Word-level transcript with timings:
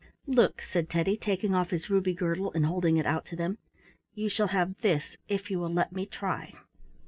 "Look!" 0.25 0.63
said 0.63 0.89
Teddy, 0.89 1.15
taking 1.15 1.53
off 1.53 1.69
his 1.69 1.87
ruby 1.87 2.15
girdle 2.15 2.51
and 2.53 2.65
holding 2.65 2.97
it 2.97 3.05
out 3.05 3.23
to 3.27 3.35
them. 3.35 3.59
"You 4.15 4.29
shall 4.29 4.47
have 4.47 4.81
this 4.81 5.15
if 5.27 5.51
you 5.51 5.59
will 5.59 5.69
let 5.71 5.91
me 5.93 6.07
try." 6.07 6.55